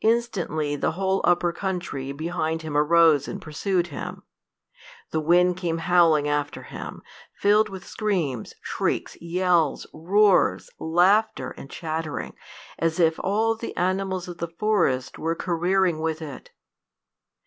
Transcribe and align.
Instantly 0.00 0.76
the 0.76 0.92
whole 0.92 1.20
upper 1.24 1.52
country 1.52 2.10
behind 2.10 2.62
him 2.62 2.74
arose 2.74 3.28
and 3.28 3.42
pursued 3.42 3.88
him! 3.88 4.22
The 5.10 5.20
wind 5.20 5.58
came 5.58 5.76
howling 5.76 6.26
after 6.26 6.62
him, 6.62 7.02
filled 7.34 7.68
with 7.68 7.86
screams, 7.86 8.54
shrieks, 8.62 9.20
yells, 9.20 9.86
roars, 9.92 10.70
laughter, 10.78 11.50
and 11.50 11.68
chattering, 11.68 12.32
as 12.78 12.98
if 12.98 13.20
all 13.20 13.54
the 13.54 13.76
animals 13.76 14.26
of 14.26 14.38
the 14.38 14.48
forest 14.48 15.18
were 15.18 15.36
careering 15.36 16.00
with 16.00 16.22
it. 16.22 16.52